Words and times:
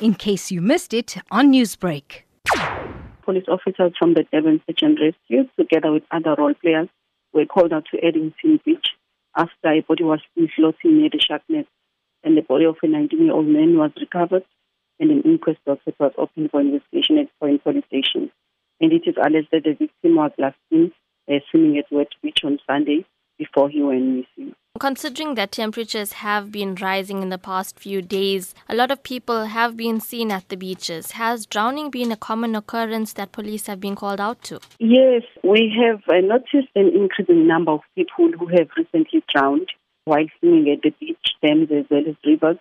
in 0.00 0.14
case 0.14 0.50
you 0.50 0.60
missed 0.60 0.92
it 0.92 1.16
on 1.30 1.52
Newsbreak. 1.52 2.22
Police 3.22 3.44
officers 3.48 3.92
from 3.98 4.14
the 4.14 4.24
Durban 4.32 4.60
Search 4.66 4.82
and 4.82 4.98
Rescue, 5.00 5.48
together 5.58 5.92
with 5.92 6.04
other 6.10 6.34
role 6.36 6.54
players, 6.54 6.88
were 7.32 7.46
called 7.46 7.72
out 7.72 7.86
to 7.90 8.06
Addington 8.06 8.60
Beach 8.64 8.88
after 9.36 9.68
a 9.68 9.80
body 9.80 10.04
was 10.04 10.20
seen 10.34 10.48
floating 10.54 10.98
near 10.98 11.10
the 11.10 11.18
shark 11.18 11.42
net, 11.48 11.66
and 12.24 12.36
the 12.36 12.42
body 12.42 12.64
of 12.64 12.76
a 12.82 12.86
19-year-old 12.86 13.46
man 13.46 13.76
was 13.76 13.90
recovered, 14.00 14.44
and 14.98 15.10
an 15.10 15.22
inquest 15.22 15.58
docket 15.66 15.94
was 15.98 16.12
opened 16.16 16.50
for 16.50 16.60
investigation 16.60 17.18
at 17.18 17.28
Point 17.40 17.62
Police 17.62 17.84
Station. 17.86 18.30
And 18.80 18.92
it 18.92 19.02
is 19.06 19.16
alleged 19.16 19.48
that 19.52 19.64
the 19.64 19.72
victim 19.72 20.16
was 20.16 20.32
last 20.38 20.56
seen 20.70 20.92
uh, 21.28 21.38
swimming 21.50 21.78
at 21.78 21.90
Wedge 21.90 22.16
Beach 22.22 22.40
on 22.44 22.58
Sunday 22.66 23.04
before 23.38 23.68
he 23.68 23.82
went 23.82 24.04
missing. 24.04 24.54
Considering 24.78 25.36
that 25.36 25.52
temperatures 25.52 26.12
have 26.12 26.52
been 26.52 26.74
rising 26.74 27.22
in 27.22 27.30
the 27.30 27.38
past 27.38 27.78
few 27.78 28.02
days, 28.02 28.54
a 28.68 28.74
lot 28.74 28.90
of 28.90 29.02
people 29.02 29.46
have 29.46 29.76
been 29.76 30.00
seen 30.00 30.30
at 30.30 30.48
the 30.48 30.56
beaches. 30.56 31.12
Has 31.12 31.46
drowning 31.46 31.90
been 31.90 32.12
a 32.12 32.16
common 32.16 32.54
occurrence 32.54 33.14
that 33.14 33.32
police 33.32 33.66
have 33.66 33.80
been 33.80 33.96
called 33.96 34.20
out 34.20 34.42
to? 34.44 34.60
Yes, 34.78 35.22
we 35.42 35.72
have 35.80 36.02
uh, 36.08 36.20
noticed 36.20 36.70
an 36.74 36.88
increasing 36.94 37.46
number 37.46 37.72
of 37.72 37.80
people 37.94 38.30
who 38.38 38.48
have 38.48 38.68
recently 38.76 39.24
drowned 39.32 39.68
while 40.04 40.26
swimming 40.38 40.70
at 40.70 40.82
the 40.82 40.90
beach, 41.00 41.26
dams, 41.42 41.70
as 41.70 41.86
well 41.90 42.02
as 42.06 42.16
rivers. 42.24 42.58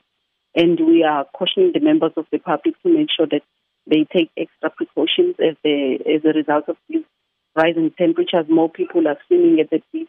And 0.55 0.80
we 0.80 1.03
are 1.03 1.25
cautioning 1.38 1.72
the 1.73 1.81
members 1.81 2.13
of 2.16 2.27
the 2.31 2.38
public 2.38 2.81
to 2.84 2.89
make 2.89 3.09
sure 3.16 3.27
that 3.27 3.41
they 3.88 4.05
take 4.16 4.31
extra 4.38 4.70
precautions 4.70 5.36
as, 5.39 5.58
the, 5.63 6.00
as 6.05 6.23
a 6.23 6.38
result 6.38 6.70
of 6.70 6.77
these 6.88 7.03
rising 7.55 7.91
temperatures. 7.97 8.45
More 8.50 8.70
people 8.70 9.08
are 9.08 9.17
swimming 9.27 9.59
at 9.59 9.70
the 9.70 9.81
beach 9.91 10.08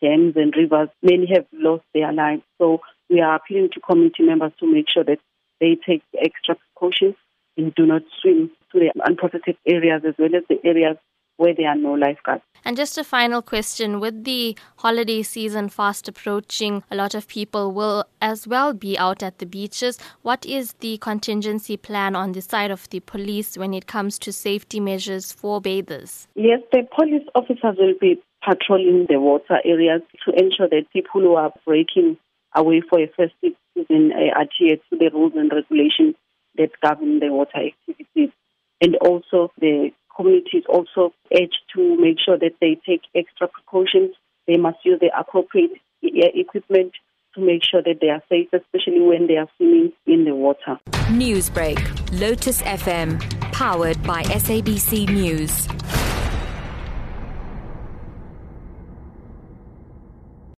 dams 0.00 0.34
and 0.36 0.54
rivers, 0.56 0.88
many 1.02 1.26
have 1.34 1.46
lost 1.52 1.84
their 1.94 2.12
lives. 2.12 2.42
So 2.58 2.80
we 3.08 3.20
are 3.20 3.36
appealing 3.36 3.70
to 3.74 3.80
community 3.80 4.22
members 4.22 4.52
to 4.60 4.72
make 4.72 4.86
sure 4.92 5.04
that 5.04 5.18
they 5.60 5.78
take 5.86 6.02
extra 6.22 6.56
precautions 6.56 7.14
and 7.56 7.74
do 7.74 7.86
not 7.86 8.02
swim 8.20 8.50
to 8.72 8.78
the 8.78 8.92
unprotected 9.06 9.56
areas 9.66 10.02
as 10.06 10.14
well 10.18 10.34
as 10.34 10.42
the 10.48 10.58
areas 10.64 10.96
where 11.38 11.54
there 11.54 11.68
are 11.68 11.76
no 11.76 11.92
lifeguards. 11.92 12.42
And 12.64 12.76
just 12.76 12.98
a 12.98 13.04
final 13.04 13.42
question 13.42 14.00
with 14.00 14.24
the 14.24 14.56
holiday 14.78 15.22
season 15.22 15.68
fast 15.68 16.08
approaching, 16.08 16.82
a 16.90 16.96
lot 16.96 17.14
of 17.14 17.28
people 17.28 17.72
will 17.72 18.04
as 18.20 18.46
well 18.46 18.72
be 18.72 18.98
out 18.98 19.22
at 19.22 19.38
the 19.38 19.46
beaches. 19.46 19.98
What 20.22 20.44
is 20.46 20.72
the 20.80 20.98
contingency 20.98 21.76
plan 21.76 22.16
on 22.16 22.32
the 22.32 22.40
side 22.40 22.70
of 22.70 22.88
the 22.90 23.00
police 23.00 23.56
when 23.56 23.74
it 23.74 23.86
comes 23.86 24.18
to 24.20 24.32
safety 24.32 24.80
measures 24.80 25.32
for 25.32 25.60
bathers? 25.60 26.26
Yes, 26.34 26.60
the 26.72 26.88
police 26.96 27.26
officers 27.34 27.76
will 27.78 27.94
be 28.00 28.20
patrolling 28.46 29.06
the 29.08 29.18
water 29.18 29.58
areas 29.64 30.02
to 30.24 30.32
ensure 30.32 30.68
that 30.68 30.92
people 30.92 31.20
who 31.20 31.34
are 31.34 31.52
breaking 31.66 32.16
away 32.54 32.80
for 32.88 33.00
a 33.00 33.08
festive 33.08 33.58
season 33.74 34.12
uh, 34.12 34.40
adhere 34.40 34.76
to 34.88 34.96
the 34.96 35.10
rules 35.12 35.32
and 35.34 35.50
regulations 35.52 36.14
that 36.56 36.70
govern 36.80 37.18
the 37.18 37.28
water 37.28 37.58
activities. 37.66 38.30
And 38.80 38.96
also 38.96 39.52
the 39.58 39.90
communities 40.14 40.62
also 40.68 41.12
urged 41.32 41.58
to 41.74 41.96
make 42.00 42.18
sure 42.24 42.38
that 42.38 42.54
they 42.60 42.78
take 42.86 43.02
extra 43.14 43.48
precautions. 43.48 44.14
They 44.46 44.56
must 44.56 44.78
use 44.84 45.00
the 45.00 45.10
appropriate 45.18 45.72
equipment 46.02 46.92
to 47.34 47.40
make 47.40 47.62
sure 47.64 47.82
that 47.82 47.98
they 48.00 48.08
are 48.08 48.22
safe, 48.28 48.48
especially 48.52 49.00
when 49.00 49.26
they 49.26 49.36
are 49.36 49.48
swimming 49.56 49.92
in 50.06 50.24
the 50.24 50.34
water. 50.34 50.78
Newsbreak, 51.10 51.78
Lotus 52.20 52.62
FM, 52.62 53.20
powered 53.52 54.02
by 54.04 54.22
SABC 54.22 55.08
News. 55.10 55.68